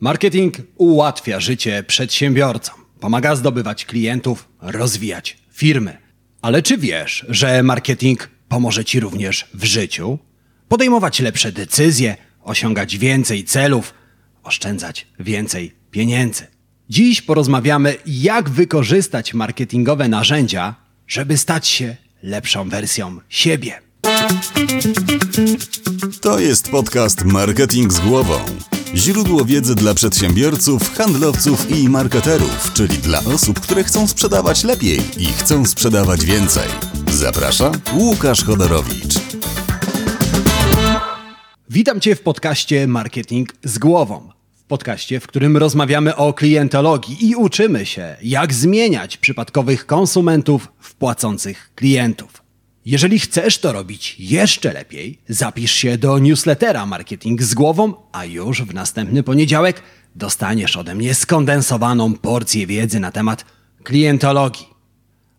[0.00, 5.96] Marketing ułatwia życie przedsiębiorcom, pomaga zdobywać klientów, rozwijać firmy.
[6.42, 10.18] Ale czy wiesz, że marketing pomoże ci również w życiu?
[10.68, 13.94] Podejmować lepsze decyzje, osiągać więcej celów,
[14.42, 16.46] oszczędzać więcej pieniędzy.
[16.90, 20.74] Dziś porozmawiamy, jak wykorzystać marketingowe narzędzia,
[21.06, 23.80] żeby stać się lepszą wersją siebie.
[26.20, 28.38] To jest podcast Marketing z głową.
[28.94, 35.26] Źródło wiedzy dla przedsiębiorców, handlowców i marketerów, czyli dla osób, które chcą sprzedawać lepiej i
[35.26, 36.68] chcą sprzedawać więcej.
[37.10, 39.14] Zaprasza Łukasz Chodorowicz.
[41.70, 44.30] Witam Cię w podcaście Marketing z głową.
[44.68, 51.70] Podcaście, w którym rozmawiamy o klientologii i uczymy się, jak zmieniać przypadkowych konsumentów w płacących
[51.74, 52.47] klientów.
[52.84, 58.62] Jeżeli chcesz to robić jeszcze lepiej, zapisz się do newslettera Marketing z głową, a już
[58.62, 59.82] w następny poniedziałek
[60.14, 63.44] dostaniesz ode mnie skondensowaną porcję wiedzy na temat
[63.82, 64.66] klientologii.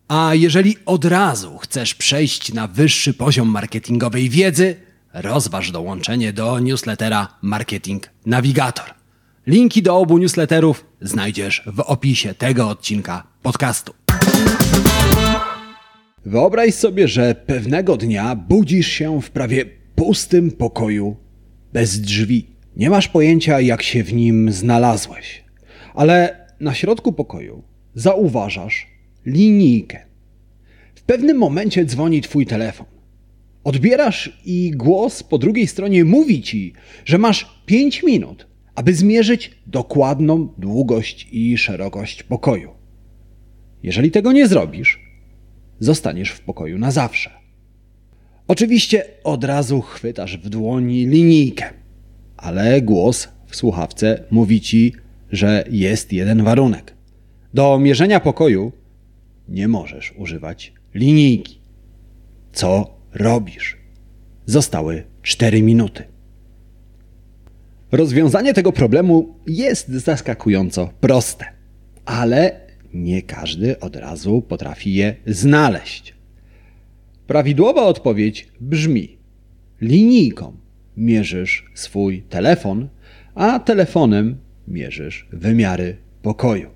[0.08, 4.76] A jeżeli od razu chcesz przejść na wyższy poziom marketingowej wiedzy,
[5.12, 8.94] rozważ dołączenie do newslettera Marketing Navigator.
[9.46, 13.94] Linki do obu newsletterów znajdziesz w opisie tego odcinka podcastu.
[16.24, 21.16] Wyobraź sobie, że pewnego dnia budzisz się w prawie pustym pokoju
[21.72, 22.46] bez drzwi.
[22.76, 25.44] Nie masz pojęcia, jak się w nim znalazłeś,
[25.94, 27.62] ale na środku pokoju
[27.94, 28.86] zauważasz
[29.26, 29.98] linijkę.
[30.94, 32.86] W pewnym momencie dzwoni twój telefon.
[33.64, 36.72] Odbierasz i głos po drugiej stronie mówi ci,
[37.04, 42.70] że masz 5 minut, aby zmierzyć dokładną długość i szerokość pokoju.
[43.82, 45.09] Jeżeli tego nie zrobisz,
[45.80, 47.30] zostaniesz w pokoju na zawsze.
[48.48, 51.70] Oczywiście od razu chwytasz w dłoni linijkę,
[52.36, 54.92] ale głos w słuchawce mówi ci,
[55.32, 56.94] że jest jeden warunek.
[57.54, 58.72] Do mierzenia pokoju
[59.48, 61.60] nie możesz używać linijki.
[62.52, 63.76] Co robisz?
[64.46, 66.04] Zostały 4 minuty.
[67.92, 71.44] Rozwiązanie tego problemu jest zaskakująco proste,
[72.04, 72.60] ale
[72.94, 76.14] nie każdy od razu potrafi je znaleźć.
[77.26, 79.16] Prawidłowa odpowiedź brzmi:
[79.80, 80.52] linijką
[80.96, 82.88] mierzysz swój telefon,
[83.34, 84.36] a telefonem
[84.68, 86.70] mierzysz wymiary pokoju.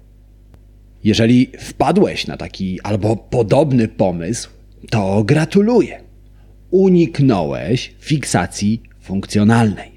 [1.05, 4.51] Jeżeli wpadłeś na taki albo podobny pomysł,
[4.91, 6.01] to gratuluję.
[6.71, 9.94] Uniknąłeś fiksacji funkcjonalnej.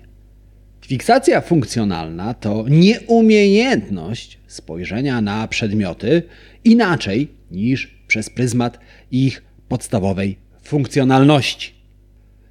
[0.88, 6.24] Fiksacja funkcjonalna to nieumiejętność spojrzenia na przedmioty
[6.64, 8.80] inaczej niż przez pryzmat
[9.12, 11.74] ich podstawowej funkcjonalności.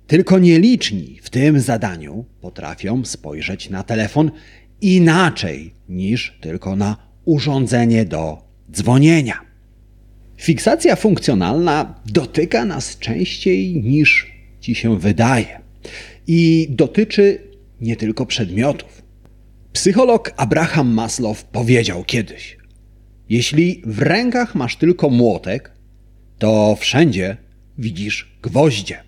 [0.06, 4.30] Tylko nieliczni w tym zadaniu potrafią spojrzeć na telefon
[4.80, 8.42] inaczej niż tylko na urządzenie do
[8.72, 9.40] dzwonienia.
[10.36, 15.60] Fiksacja funkcjonalna dotyka nas częściej niż ci się wydaje
[16.26, 17.46] i dotyczy
[17.80, 19.02] nie tylko przedmiotów.
[19.72, 22.58] Psycholog Abraham Maslow powiedział kiedyś:
[23.28, 25.72] Jeśli w rękach masz tylko młotek,
[26.38, 27.36] to wszędzie
[27.78, 29.02] widzisz gwoździe.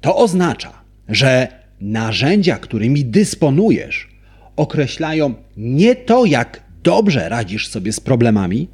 [0.00, 1.48] To oznacza, że
[1.80, 4.08] narzędzia, którymi dysponujesz,
[4.56, 8.68] określają nie to, jak dobrze radzisz sobie z problemami,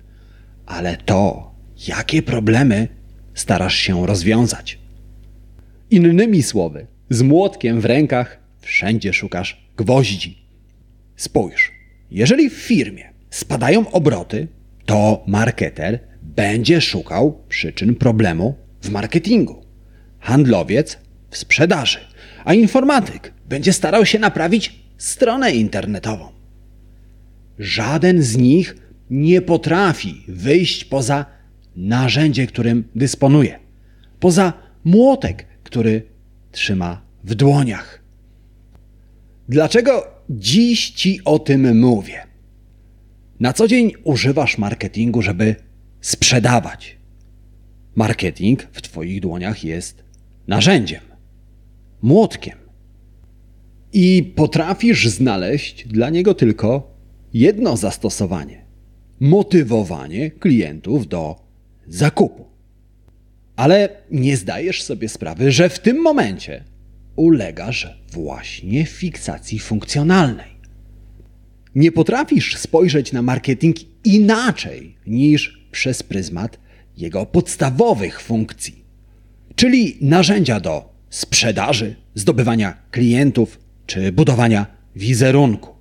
[0.66, 1.54] ale to,
[1.88, 2.88] jakie problemy
[3.34, 4.78] starasz się rozwiązać.
[5.91, 10.38] Innymi słowy, z młotkiem w rękach wszędzie szukasz gwoździ.
[11.16, 11.72] Spójrz,
[12.10, 14.48] jeżeli w firmie spadają obroty,
[14.86, 19.64] to marketer będzie szukał przyczyn problemu w marketingu,
[20.20, 20.98] handlowiec
[21.30, 21.98] w sprzedaży,
[22.44, 26.28] a informatyk będzie starał się naprawić stronę internetową.
[27.58, 28.76] Żaden z nich
[29.10, 31.26] nie potrafi wyjść poza
[31.76, 33.58] narzędzie, którym dysponuje,
[34.20, 34.52] poza
[34.84, 36.02] młotek, który
[36.52, 38.07] trzyma w dłoniach.
[39.48, 42.27] Dlaczego dziś Ci o tym mówię?
[43.41, 45.56] Na co dzień używasz marketingu, żeby
[46.00, 46.97] sprzedawać.
[47.95, 50.04] Marketing w Twoich dłoniach jest
[50.47, 51.00] narzędziem,
[52.03, 52.59] młotkiem.
[53.92, 56.95] I potrafisz znaleźć dla niego tylko
[57.34, 58.65] jedno zastosowanie
[59.21, 61.36] motywowanie klientów do
[61.86, 62.45] zakupu.
[63.56, 66.65] Ale nie zdajesz sobie sprawy, że w tym momencie
[67.18, 70.59] ulegasz właśnie fiksacji funkcjonalnej.
[71.74, 76.59] Nie potrafisz spojrzeć na marketing inaczej niż przez pryzmat
[76.97, 78.84] jego podstawowych funkcji,
[79.56, 84.66] czyli narzędzia do sprzedaży, zdobywania klientów czy budowania
[84.97, 85.74] wizerunku.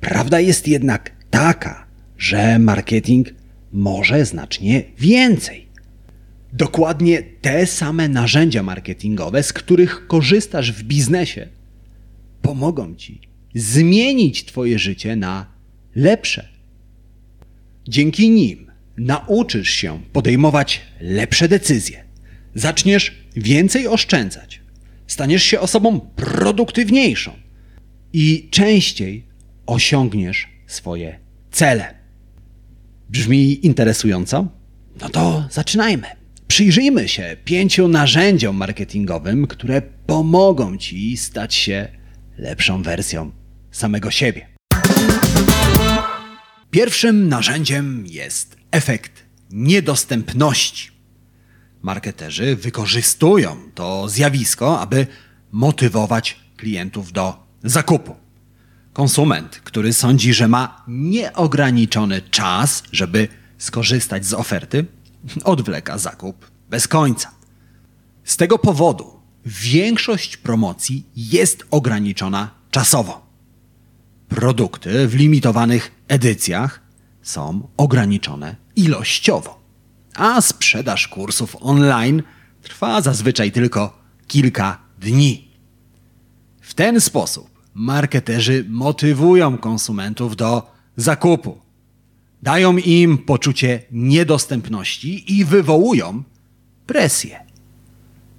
[0.00, 1.86] Prawda jest jednak taka,
[2.18, 3.28] że marketing
[3.72, 5.67] może znacznie więcej.
[6.52, 11.48] Dokładnie te same narzędzia marketingowe, z których korzystasz w biznesie,
[12.42, 13.20] pomogą ci
[13.54, 15.46] zmienić Twoje życie na
[15.94, 16.48] lepsze.
[17.88, 22.04] Dzięki nim nauczysz się podejmować lepsze decyzje,
[22.54, 24.60] zaczniesz więcej oszczędzać,
[25.06, 27.32] staniesz się osobą produktywniejszą
[28.12, 29.24] i częściej
[29.66, 31.18] osiągniesz swoje
[31.50, 31.94] cele.
[33.08, 34.48] Brzmi interesująco?
[35.00, 36.17] No to zaczynajmy.
[36.48, 41.88] Przyjrzyjmy się pięciu narzędziom marketingowym, które pomogą Ci stać się
[42.38, 43.30] lepszą wersją
[43.70, 44.48] samego siebie.
[46.70, 50.90] Pierwszym narzędziem jest efekt niedostępności.
[51.82, 55.06] Marketerzy wykorzystują to zjawisko, aby
[55.52, 58.16] motywować klientów do zakupu.
[58.92, 63.28] Konsument, który sądzi, że ma nieograniczony czas, żeby
[63.58, 64.86] skorzystać z oferty,
[65.44, 67.30] odwleka zakup bez końca.
[68.24, 73.26] Z tego powodu większość promocji jest ograniczona czasowo.
[74.28, 76.80] Produkty w limitowanych edycjach
[77.22, 79.60] są ograniczone ilościowo,
[80.14, 82.22] a sprzedaż kursów online
[82.62, 85.48] trwa zazwyczaj tylko kilka dni.
[86.60, 91.67] W ten sposób marketerzy motywują konsumentów do zakupu.
[92.42, 96.22] Dają im poczucie niedostępności i wywołują
[96.86, 97.40] presję.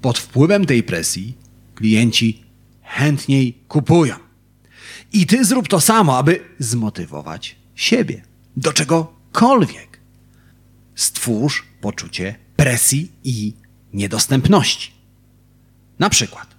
[0.01, 1.37] Pod wpływem tej presji
[1.75, 2.43] klienci
[2.81, 4.15] chętniej kupują.
[5.13, 8.21] I ty zrób to samo, aby zmotywować siebie
[8.57, 9.99] do czegokolwiek.
[10.95, 13.53] Stwórz poczucie presji i
[13.93, 14.91] niedostępności.
[15.99, 16.55] Na przykład,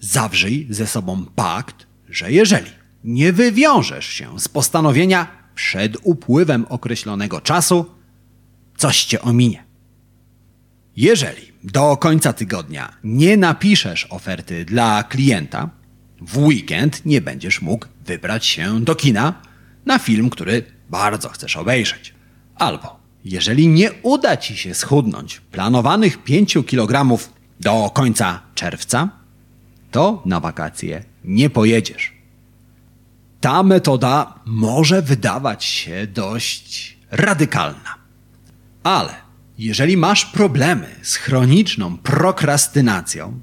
[0.00, 2.70] zawrzyj ze sobą pakt, że jeżeli
[3.04, 7.86] nie wywiążesz się z postanowienia przed upływem określonego czasu,
[8.76, 9.64] coś cię ominie.
[10.96, 15.70] Jeżeli do końca tygodnia nie napiszesz oferty dla klienta,
[16.20, 19.42] w weekend nie będziesz mógł wybrać się do kina
[19.86, 22.14] na film, który bardzo chcesz obejrzeć.
[22.54, 27.18] Albo jeżeli nie uda ci się schudnąć planowanych 5 kg
[27.60, 29.08] do końca czerwca,
[29.90, 32.17] to na wakacje nie pojedziesz.
[33.40, 37.94] Ta metoda może wydawać się dość radykalna.
[38.82, 39.14] Ale
[39.58, 43.40] jeżeli masz problemy z chroniczną prokrastynacją,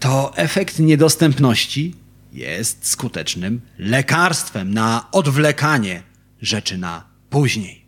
[0.00, 1.94] to efekt niedostępności
[2.32, 6.02] jest skutecznym lekarstwem na odwlekanie
[6.40, 7.86] rzeczy na później.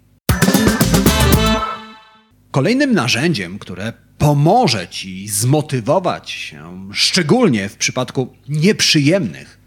[2.51, 9.59] Kolejnym narzędziem, które pomoże ci zmotywować się, szczególnie w przypadku nieprzyjemnych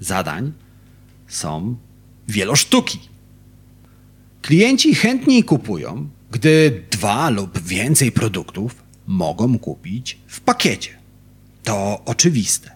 [0.00, 0.52] zadań,
[1.30, 1.76] są
[2.28, 2.98] wielosztuki.
[4.42, 10.90] Klienci chętniej kupują, gdy dwa lub więcej produktów mogą kupić w pakiecie.
[11.64, 12.70] To oczywiste.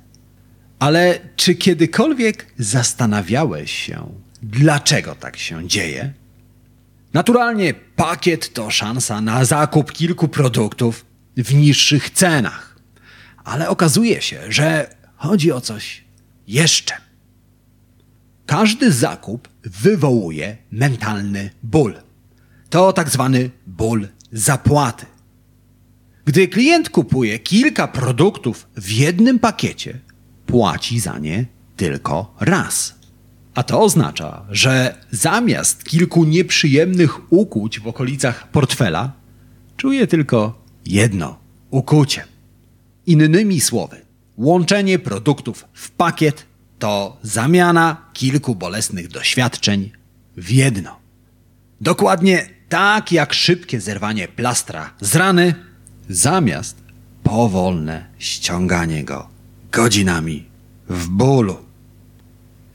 [0.78, 4.12] Ale czy kiedykolwiek zastanawiałeś się,
[4.42, 6.12] dlaczego tak się dzieje?
[7.12, 12.76] Naturalnie pakiet to szansa na zakup kilku produktów w niższych cenach.
[13.44, 16.04] Ale okazuje się, że chodzi o coś
[16.46, 16.94] jeszcze.
[18.46, 21.94] Każdy zakup wywołuje mentalny ból.
[22.70, 25.06] To tak zwany ból zapłaty.
[26.24, 29.98] Gdy klient kupuje kilka produktów w jednym pakiecie,
[30.46, 31.46] płaci za nie
[31.76, 32.94] tylko raz.
[33.54, 39.12] A to oznacza, że zamiast kilku nieprzyjemnych ukłuć w okolicach portfela,
[39.76, 41.38] czuje tylko jedno
[41.70, 42.24] ukucie.
[43.06, 44.00] Innymi słowy,
[44.36, 46.46] łączenie produktów w pakiet
[46.84, 49.90] to zamiana kilku bolesnych doświadczeń
[50.36, 51.00] w jedno.
[51.80, 55.54] Dokładnie tak jak szybkie zerwanie plastra z rany,
[56.08, 56.76] zamiast
[57.22, 59.28] powolne ściąganie go
[59.72, 60.44] godzinami
[60.88, 61.56] w bólu.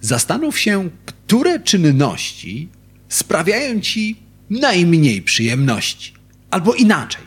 [0.02, 2.70] Zastanów się, które czynności
[3.10, 6.14] sprawiają ci najmniej przyjemności,
[6.52, 7.24] albo inaczej,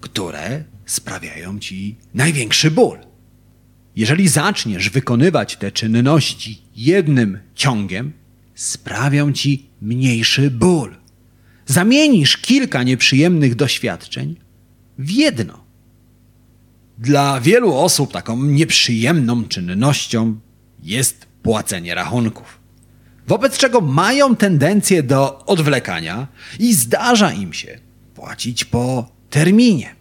[0.00, 3.11] które sprawiają ci największy ból.
[3.96, 8.12] Jeżeli zaczniesz wykonywać te czynności jednym ciągiem,
[8.54, 10.96] sprawią ci mniejszy ból.
[11.66, 14.36] Zamienisz kilka nieprzyjemnych doświadczeń
[14.98, 15.64] w jedno.
[16.98, 20.40] Dla wielu osób taką nieprzyjemną czynnością
[20.82, 22.58] jest płacenie rachunków.
[23.26, 27.78] Wobec czego mają tendencję do odwlekania i zdarza im się
[28.14, 29.94] płacić po terminie.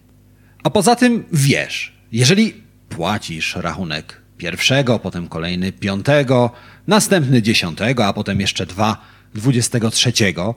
[0.63, 2.53] A poza tym wiesz, jeżeli
[3.01, 6.51] płacisz rachunek pierwszego, potem kolejny piątego,
[6.87, 8.97] następny dziesiątego, a potem jeszcze dwa
[9.33, 10.55] dwudziestego trzeciego,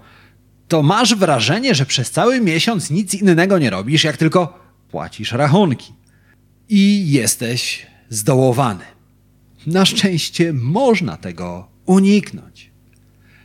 [0.68, 4.58] to masz wrażenie, że przez cały miesiąc nic innego nie robisz, jak tylko
[4.90, 5.92] płacisz rachunki.
[6.68, 8.84] I jesteś zdołowany.
[9.66, 12.70] Na szczęście można tego uniknąć.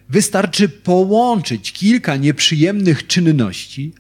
[0.10, 3.94] Wystarczy połączyć kilka nieprzyjemnych czynności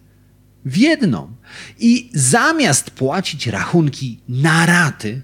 [0.65, 1.35] w jedną
[1.79, 5.21] i zamiast płacić rachunki na raty,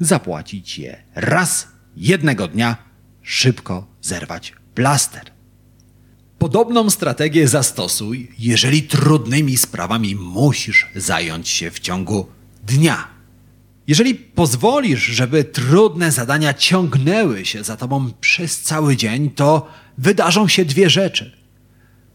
[0.00, 2.76] zapłacić je raz jednego dnia,
[3.22, 5.32] szybko zerwać plaster.
[6.38, 12.26] Podobną strategię zastosuj, jeżeli trudnymi sprawami musisz zająć się w ciągu
[12.66, 13.08] dnia.
[13.86, 20.64] Jeżeli pozwolisz, żeby trudne zadania ciągnęły się za tobą przez cały dzień, to wydarzą się
[20.64, 21.36] dwie rzeczy.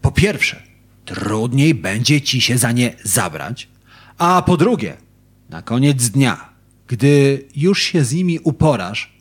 [0.00, 0.62] Po pierwsze,
[1.08, 3.68] trudniej będzie ci się za nie zabrać,
[4.18, 4.96] a po drugie,
[5.48, 6.48] na koniec dnia,
[6.86, 9.12] gdy już się z nimi uporasz,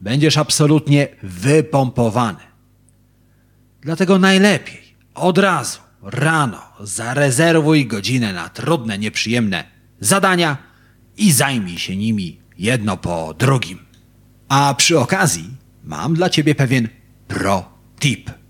[0.00, 2.44] będziesz absolutnie wypompowany.
[3.82, 4.82] Dlatego najlepiej
[5.14, 9.64] od razu rano zarezerwuj godzinę na trudne, nieprzyjemne
[10.00, 10.56] zadania
[11.16, 13.78] i zajmij się nimi jedno po drugim.
[14.48, 15.50] A przy okazji
[15.84, 16.88] mam dla ciebie pewien
[17.28, 17.64] pro
[18.00, 18.43] tip.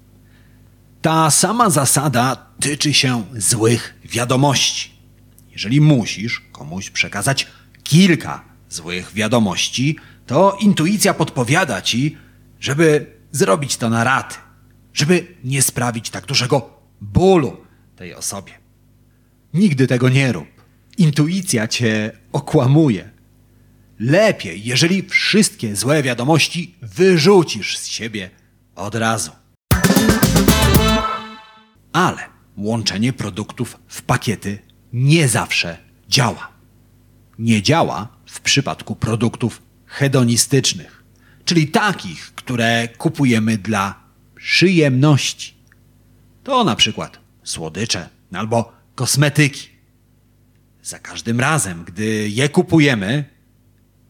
[1.04, 4.90] Ta sama zasada tyczy się złych wiadomości.
[5.52, 7.46] Jeżeli musisz komuś przekazać
[7.82, 9.96] kilka złych wiadomości,
[10.26, 12.16] to intuicja podpowiada ci,
[12.60, 14.36] żeby zrobić to na raty,
[14.94, 17.56] żeby nie sprawić tak dużego bólu
[17.96, 18.52] tej osobie.
[19.54, 20.48] Nigdy tego nie rób.
[20.98, 23.10] Intuicja cię okłamuje.
[23.98, 28.30] Lepiej, jeżeli wszystkie złe wiadomości wyrzucisz z siebie
[28.74, 29.43] od razu.
[31.94, 32.22] Ale
[32.56, 34.58] łączenie produktów w pakiety
[34.92, 36.48] nie zawsze działa.
[37.38, 41.04] Nie działa w przypadku produktów hedonistycznych,
[41.44, 45.54] czyli takich, które kupujemy dla przyjemności.
[46.44, 49.68] To na przykład słodycze albo kosmetyki.
[50.82, 53.24] Za każdym razem, gdy je kupujemy,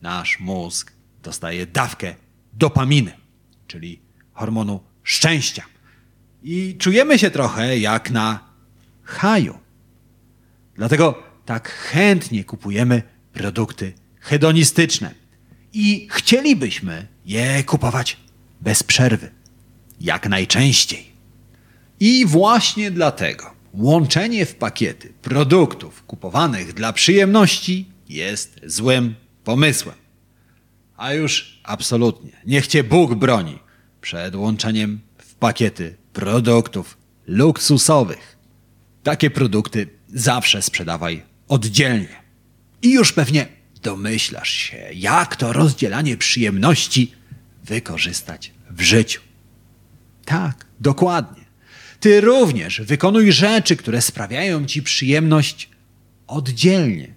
[0.03, 2.15] nasz mózg dostaje dawkę
[2.53, 3.13] dopaminy,
[3.67, 4.01] czyli
[4.33, 5.74] hormonu szczęścia.
[6.45, 8.41] I czujemy się trochę jak na
[9.03, 9.59] haju.
[10.75, 15.15] Dlatego tak chętnie kupujemy produkty hedonistyczne
[15.73, 18.17] i chcielibyśmy je kupować
[18.61, 19.31] bez przerwy,
[20.01, 21.13] jak najczęściej.
[22.01, 29.97] I właśnie dlatego łączenie w pakiety produktów kupowanych dla przyjemności jest złym pomysłem.
[30.97, 33.59] A już absolutnie, niech cię Bóg broni
[34.01, 38.37] przed łączeniem w pakiety produktów luksusowych.
[39.03, 42.09] Takie produkty zawsze sprzedawaj oddzielnie.
[42.83, 43.47] I już pewnie
[43.83, 47.13] domyślasz się, jak to rozdzielanie przyjemności
[47.65, 49.21] wykorzystać w życiu.
[50.25, 51.45] Tak, dokładnie.
[52.01, 55.69] Ty również wykonuj rzeczy, które sprawiają ci przyjemność
[56.27, 57.09] oddzielnie.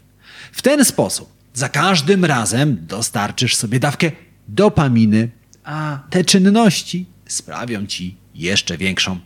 [0.51, 4.12] W ten sposób za każdym razem dostarczysz sobie dawkę
[4.48, 5.30] dopaminy,
[5.63, 9.20] a te czynności sprawią ci jeszcze większą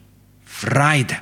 [0.45, 1.15] frajdę.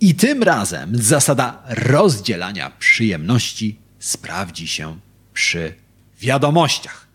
[0.00, 4.98] I tym razem zasada rozdzielania przyjemności sprawdzi się
[5.32, 5.74] przy
[6.20, 7.06] wiadomościach.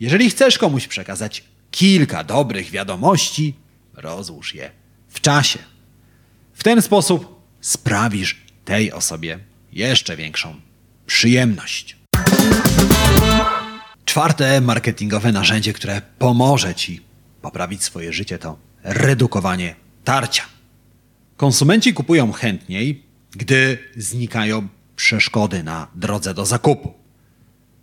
[0.00, 3.54] Jeżeli chcesz komuś przekazać kilka dobrych wiadomości,
[3.94, 4.70] rozłóż je
[5.08, 5.58] w czasie.
[6.54, 9.38] W ten sposób sprawisz tej osobie
[9.72, 10.60] jeszcze większą
[11.06, 11.96] przyjemność.
[14.04, 17.00] Czwarte marketingowe narzędzie, które pomoże Ci
[17.42, 19.74] poprawić swoje życie, to redukowanie
[20.04, 20.42] tarcia.
[21.36, 26.94] Konsumenci kupują chętniej, gdy znikają przeszkody na drodze do zakupu.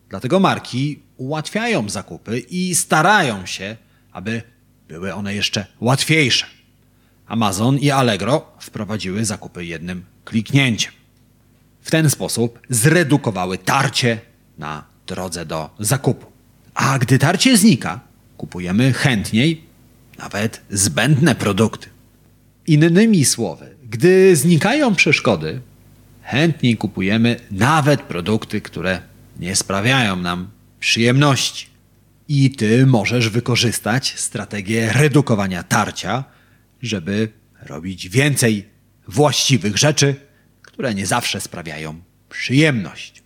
[0.09, 3.77] Dlatego marki ułatwiają zakupy i starają się,
[4.11, 4.41] aby
[4.87, 6.45] były one jeszcze łatwiejsze.
[7.27, 10.93] Amazon i Allegro wprowadziły zakupy jednym kliknięciem.
[11.81, 14.19] W ten sposób zredukowały tarcie
[14.57, 16.25] na drodze do zakupu.
[16.73, 17.99] A gdy tarcie znika,
[18.37, 19.72] kupujemy chętniej
[20.17, 21.89] nawet zbędne produkty.
[22.67, 25.61] Innymi słowy, gdy znikają przeszkody,
[26.23, 29.01] chętniej kupujemy nawet produkty, które
[29.39, 31.67] nie sprawiają nam przyjemności.
[32.27, 36.23] I ty możesz wykorzystać strategię redukowania tarcia,
[36.81, 37.29] żeby
[37.61, 38.69] robić więcej
[39.07, 40.15] właściwych rzeczy,
[40.61, 43.23] które nie zawsze sprawiają przyjemność.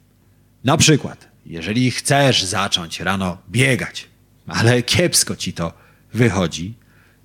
[0.63, 4.07] Na przykład, jeżeli chcesz zacząć rano biegać,
[4.47, 5.73] ale kiepsko ci to
[6.17, 6.75] wychodzi,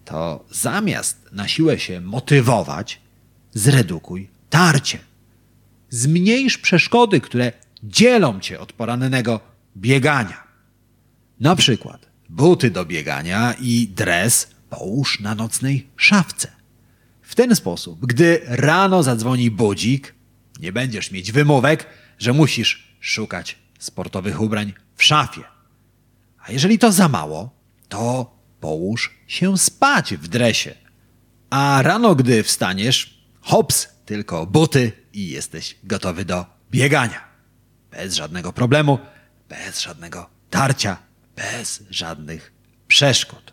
[0.04, 3.00] to zamiast na siłę się motywować,
[3.52, 4.98] zredukuj tarcie.
[5.90, 9.40] Zmniejsz przeszkody, które dzielą cię od porannego
[9.76, 10.42] biegania.
[11.40, 16.48] Na przykład buty do biegania i dres połóż na nocnej szafce.
[17.22, 20.14] W ten sposób, gdy rano zadzwoni budzik,
[20.60, 21.86] nie będziesz mieć wymówek,
[22.18, 25.42] że musisz szukać sportowych ubrań w szafie.
[26.46, 27.50] A jeżeli to za mało,
[27.88, 30.74] to połóż się spać w dresie.
[31.50, 37.20] A rano, gdy wstaniesz, hops, tylko buty i jesteś gotowy do biegania.
[37.90, 38.98] Bez żadnego problemu,
[39.48, 40.96] bez żadnego tarcia,
[41.36, 42.52] bez żadnych
[42.88, 43.52] przeszkód.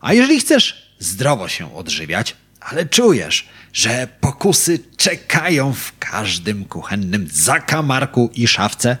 [0.00, 8.30] A jeżeli chcesz zdrowo się odżywiać, ale czujesz, że pokusy czekają w każdym kuchennym zakamarku
[8.34, 8.96] i szafce,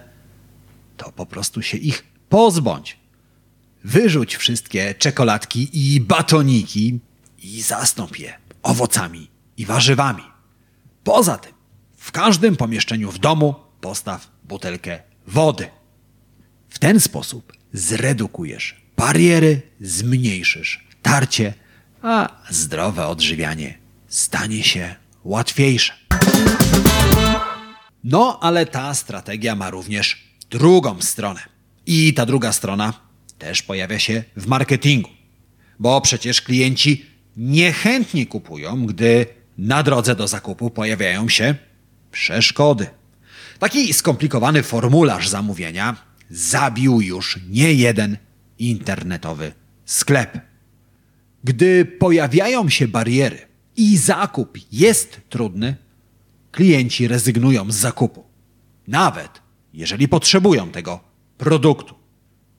[0.96, 3.01] to po prostu się ich pozbądź.
[3.84, 7.00] Wyrzuć wszystkie czekoladki i batoniki
[7.42, 10.22] i zastąp je owocami i warzywami.
[11.04, 11.52] Poza tym,
[11.96, 15.68] w każdym pomieszczeniu w domu postaw butelkę wody.
[16.68, 21.54] W ten sposób zredukujesz bariery, zmniejszysz tarcie,
[22.02, 25.92] a zdrowe odżywianie stanie się łatwiejsze.
[28.04, 31.40] No, ale ta strategia ma również drugą stronę.
[31.86, 32.92] I ta druga strona
[33.42, 35.10] też pojawia się w marketingu.
[35.78, 37.06] Bo przecież klienci
[37.36, 39.26] niechętnie kupują, gdy
[39.58, 41.54] na drodze do zakupu pojawiają się
[42.10, 42.86] przeszkody.
[43.58, 45.96] Taki skomplikowany formularz zamówienia
[46.30, 48.16] zabił już nie jeden
[48.58, 49.52] internetowy
[49.84, 50.38] sklep.
[51.44, 53.38] Gdy pojawiają się bariery
[53.76, 55.76] i zakup jest trudny,
[56.52, 58.24] klienci rezygnują z zakupu.
[58.88, 59.42] Nawet
[59.74, 61.00] jeżeli potrzebują tego
[61.38, 62.01] produktu.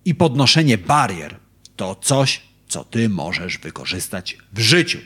[0.06, 1.40] I podnoszenie barier
[1.76, 5.00] to coś, co ty możesz wykorzystać w życiu.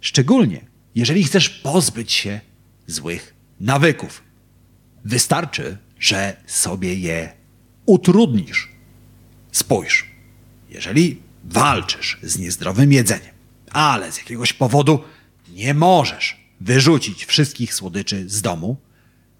[0.00, 2.40] Szczególnie jeżeli chcesz pozbyć się
[2.86, 4.22] złych nawyków.
[5.04, 7.32] Wystarczy, że sobie je
[7.86, 8.68] utrudnisz.
[9.52, 10.06] Spójrz,
[10.70, 13.34] jeżeli walczysz z niezdrowym jedzeniem,
[13.70, 15.04] ale z jakiegoś powodu
[15.48, 18.76] nie możesz wyrzucić wszystkich słodyczy z domu,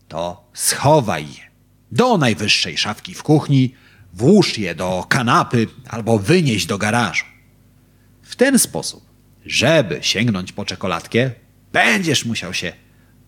[0.09, 1.51] to schowaj je
[1.93, 3.75] do najwyższej szafki w kuchni,
[4.16, 7.24] włóż je do kanapy albo wynieś do garażu.
[8.22, 9.05] W ten sposób,
[9.46, 11.31] żeby sięgnąć po czekoladkę,
[11.72, 12.72] będziesz musiał się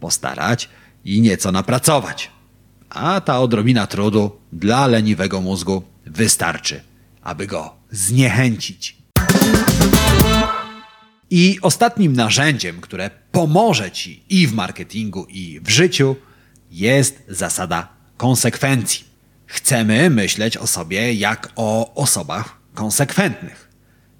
[0.01, 0.69] postarać
[1.05, 2.31] i nieco napracować.
[2.91, 6.81] A ta odrobina trudu dla leniwego mózgu wystarczy,
[7.23, 8.97] aby go zniechęcić.
[11.31, 16.17] I ostatnim narzędziem, które pomoże ci i w marketingu, i w życiu,
[16.71, 19.08] jest zasada konsekwencji.
[19.49, 23.69] Chcemy myśleć o sobie jak o osobach konsekwentnych.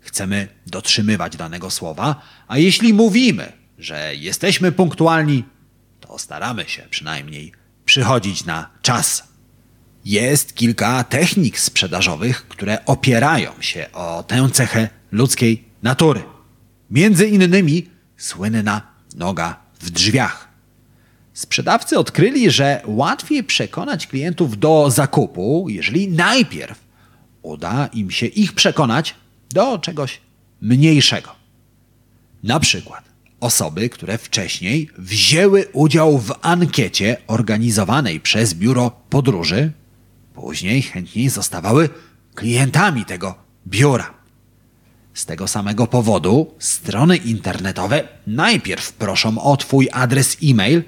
[0.01, 5.45] Chcemy dotrzymywać danego słowa, a jeśli mówimy, że jesteśmy punktualni,
[6.01, 7.53] to staramy się przynajmniej
[7.85, 9.29] przychodzić na czas.
[10.05, 16.23] Jest kilka technik sprzedażowych, które opierają się o tę cechę ludzkiej natury.
[16.91, 18.83] Między innymi słynna
[19.17, 20.48] noga w drzwiach.
[21.39, 26.79] Sprzedawcy odkryli, że łatwiej przekonać klientów do zakupu, jeżeli najpierw
[27.43, 29.15] uda im się ich przekonać
[29.51, 30.21] do czegoś
[30.61, 31.31] mniejszego.
[32.43, 33.05] Na przykład
[33.41, 39.73] osoby, które wcześniej wzięły udział w ankiecie organizowanej przez biuro podróży,
[40.35, 41.89] później chętniej zostawały
[42.35, 43.35] klientami tego
[43.67, 44.15] biura.
[45.15, 50.83] Z tego samego powodu strony internetowe najpierw proszą o Twój adres e-mail,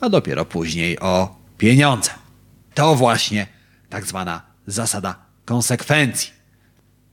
[0.00, 2.10] a dopiero później o pieniądze.
[2.74, 3.46] To właśnie
[3.90, 6.30] tak zwana zasada konsekwencji.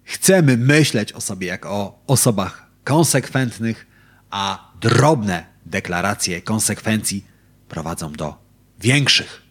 [0.04, 3.88] Chcemy myśleć o sobie jak o osobach konsekwentnych,
[4.30, 7.26] a drobne deklaracje konsekwencji
[7.69, 8.38] prowadzą do
[8.80, 9.41] większych.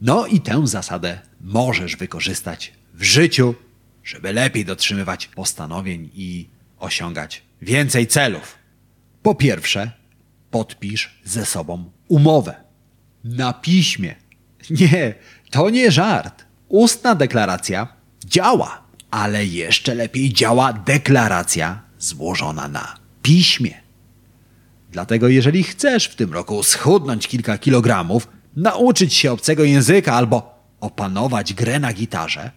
[0.00, 3.54] No i tę zasadę możesz wykorzystać w życiu,
[4.04, 8.58] żeby lepiej dotrzymywać postanowień i osiągać więcej celów.
[9.22, 9.90] Po pierwsze,
[10.50, 12.65] podpisz ze sobą umowę.
[13.26, 14.14] Na piśmie.
[14.70, 15.14] Nie,
[15.50, 16.44] to nie żart.
[16.68, 17.88] Ustna deklaracja
[18.24, 23.80] działa, ale jeszcze lepiej działa deklaracja złożona na piśmie.
[24.92, 31.54] Dlatego jeżeli chcesz w tym roku schudnąć kilka kilogramów, nauczyć się obcego języka albo opanować
[31.54, 32.50] grę na gitarze,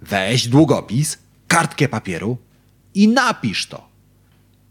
[0.00, 2.38] weź długopis, kartkę papieru
[2.94, 3.88] i napisz to.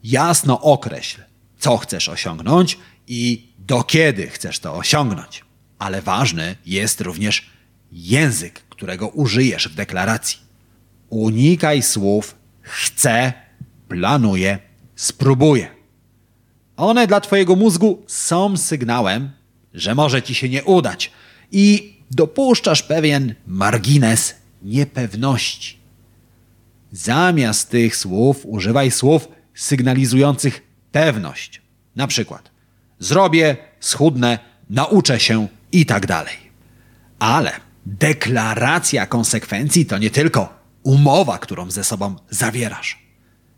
[0.03, 1.21] Jasno określ,
[1.59, 5.45] co chcesz osiągnąć i do kiedy chcesz to osiągnąć.
[5.79, 7.49] Ale ważny jest również
[7.91, 10.39] język, którego użyjesz w deklaracji.
[11.09, 13.33] Unikaj słów chcę,
[13.87, 14.59] planuję,
[14.95, 15.67] spróbuję.
[16.77, 19.31] One dla Twojego mózgu są sygnałem,
[19.73, 21.11] że może Ci się nie udać
[21.51, 25.77] i dopuszczasz pewien margines niepewności.
[26.91, 31.61] Zamiast tych słów używaj słów sygnalizujących pewność.
[31.95, 32.56] Na przykład
[32.99, 36.35] zrobię, schudnę, nauczę się i tak dalej.
[37.19, 37.51] Ale
[37.85, 42.99] deklaracja konsekwencji to nie tylko umowa, którą ze sobą zawierasz.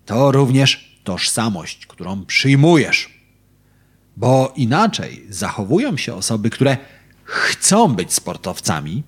[0.06, 3.20] To również tożsamość, którą przyjmujesz.
[4.18, 6.78] Bo inaczej zachowują się osoby, które
[7.24, 9.04] chcą być sportowcami,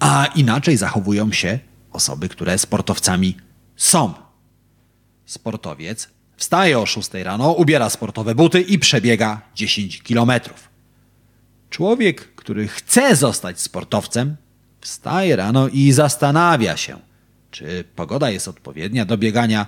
[0.00, 1.58] a inaczej zachowują się
[1.92, 3.36] osoby, które sportowcami
[3.76, 4.14] są.
[5.26, 10.68] Sportowiec wstaje o 6 rano, ubiera sportowe buty i przebiega 10 kilometrów.
[11.70, 14.36] Człowiek, który chce zostać sportowcem,
[14.80, 16.98] wstaje rano i zastanawia się,
[17.50, 19.66] czy pogoda jest odpowiednia do biegania,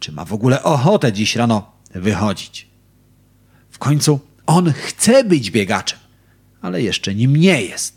[0.00, 2.66] czy ma w ogóle ochotę dziś rano wychodzić.
[3.70, 5.98] W końcu on chce być biegaczem,
[6.62, 7.96] ale jeszcze nim nie jest.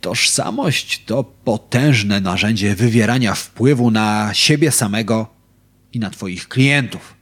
[0.00, 5.35] Tożsamość to potężne narzędzie wywierania wpływu na siebie samego
[5.92, 7.14] i na Twoich klientów,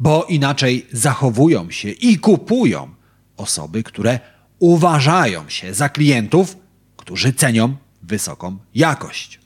[0.00, 2.94] bo inaczej zachowują się i kupują
[3.36, 4.20] osoby, które
[4.58, 6.56] uważają się za klientów,
[6.96, 9.40] którzy cenią wysoką jakość.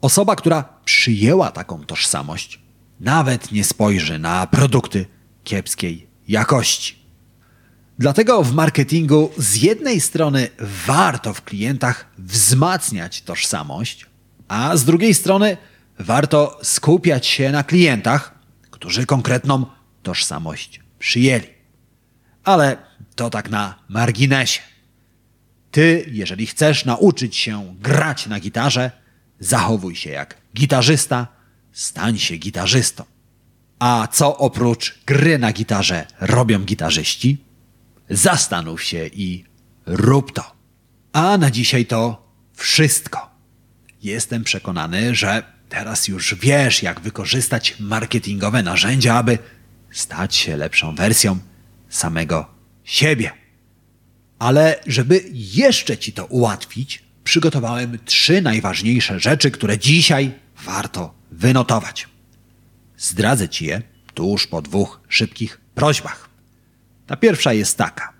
[0.00, 2.60] Osoba, która przyjęła taką tożsamość,
[3.00, 5.06] nawet nie spojrzy na produkty
[5.44, 6.98] kiepskiej jakości.
[7.98, 10.48] Dlatego w marketingu z jednej strony
[10.86, 14.06] warto w klientach wzmacniać tożsamość,
[14.48, 15.56] a z drugiej strony
[15.98, 18.34] warto skupiać się na klientach,
[18.70, 19.66] którzy konkretną
[20.02, 21.46] tożsamość przyjęli.
[22.44, 22.76] Ale
[23.14, 24.60] to tak na marginesie.
[25.70, 28.90] Ty, jeżeli chcesz nauczyć się grać na gitarze,
[29.40, 31.26] zachowuj się jak gitarzysta,
[31.72, 33.04] stań się gitarzystą.
[33.78, 37.44] A co oprócz gry na gitarze robią gitarzyści?
[38.10, 39.44] Zastanów się i
[39.86, 40.44] rób to.
[41.12, 43.30] A na dzisiaj to wszystko.
[44.02, 49.38] Jestem przekonany, że teraz już wiesz, jak wykorzystać marketingowe narzędzia, aby
[49.90, 51.38] stać się lepszą wersją
[51.88, 52.46] samego
[52.84, 53.30] siebie.
[54.38, 60.32] Ale żeby jeszcze ci to ułatwić, przygotowałem trzy najważniejsze rzeczy, które dzisiaj
[60.64, 62.08] warto wynotować.
[62.96, 63.82] Zdradzę ci je
[64.14, 66.28] tuż po dwóch szybkich prośbach.
[67.06, 68.12] Ta pierwsza jest taka.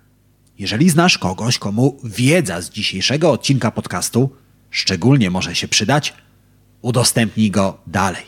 [0.59, 4.35] Jeżeli znasz kogoś, komu wiedza z dzisiejszego odcinka podcastu
[4.71, 6.13] szczególnie może się przydać,
[6.81, 8.23] udostępnij go dalej.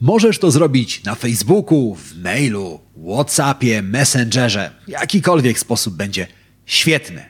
[0.00, 4.70] Możesz to zrobić na Facebooku, w mailu, WhatsAppie, Messengerze.
[4.88, 6.26] Jakikolwiek sposób będzie
[6.66, 7.24] świetny.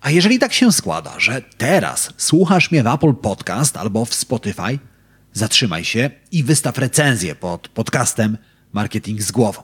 [0.00, 4.78] A jeżeli tak się składa, że teraz słuchasz mnie w Apple Podcast albo w Spotify,
[5.32, 8.38] zatrzymaj się i wystaw recenzję pod podcastem
[8.72, 9.62] Marketing z głową.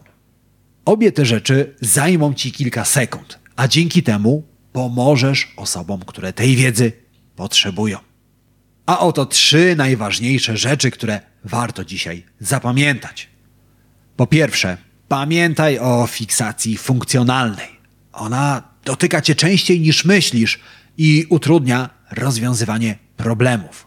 [0.84, 6.92] Obie te rzeczy zajmą ci kilka sekund, a dzięki temu pomożesz osobom, które tej wiedzy
[7.36, 7.98] potrzebują.
[8.86, 13.28] A oto trzy najważniejsze rzeczy, które warto dzisiaj zapamiętać.
[14.16, 14.76] Po pierwsze,
[15.08, 17.68] pamiętaj o fiksacji funkcjonalnej.
[18.12, 20.60] Ona dotyka cię częściej niż myślisz
[20.96, 23.86] i utrudnia rozwiązywanie problemów.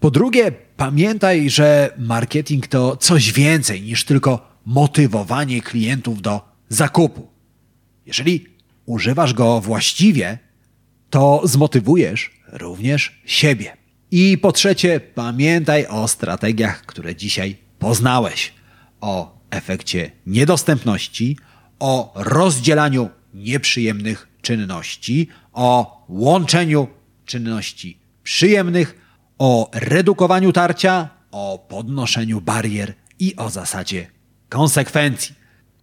[0.00, 7.28] Po drugie, pamiętaj, że marketing to coś więcej niż tylko motywowanie klientów do zakupu.
[8.06, 8.46] Jeżeli
[8.86, 10.38] używasz go właściwie,
[11.10, 13.81] to zmotywujesz również siebie.
[14.14, 18.52] I po trzecie, pamiętaj o strategiach, które dzisiaj poznałeś,
[19.00, 21.36] o efekcie niedostępności,
[21.78, 26.88] o rozdzielaniu nieprzyjemnych czynności, o łączeniu
[27.24, 28.98] czynności przyjemnych,
[29.38, 34.06] o redukowaniu tarcia, o podnoszeniu barier i o zasadzie
[34.48, 35.34] konsekwencji.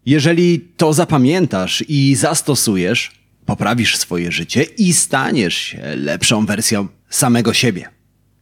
[0.05, 3.11] Jeżeli to zapamiętasz i zastosujesz,
[3.45, 7.98] poprawisz swoje życie i staniesz się lepszą wersją samego siebie.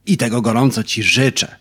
[0.08, 1.56] I tego gorąco Ci życzę.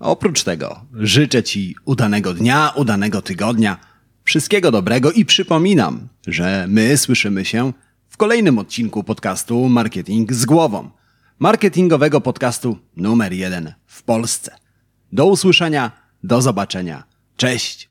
[0.00, 3.78] Oprócz tego życzę Ci udanego dnia, udanego tygodnia,
[4.24, 7.72] wszystkiego dobrego i przypominam, że my słyszymy się
[8.08, 10.90] w kolejnym odcinku podcastu Marketing z głową.
[11.38, 14.56] Marketingowego podcastu numer jeden w Polsce.
[15.12, 15.92] Do usłyszenia,
[16.22, 17.04] do zobaczenia.
[17.36, 17.82] Cześć!